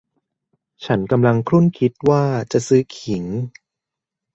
[0.85, 3.23] ฉันกำลังครุ่นคิดว่าจะซื้อขิง